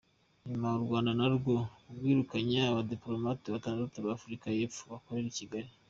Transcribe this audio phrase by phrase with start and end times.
[0.49, 1.55] Nyuma u Rwanda narwo
[1.95, 5.69] rwirukanye abadiplomate batandatu ba Afurika y’Epfo bakoreraga i Kigali.